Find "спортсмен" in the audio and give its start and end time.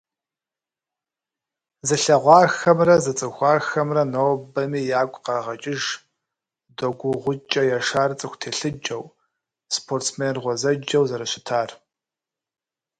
9.75-10.35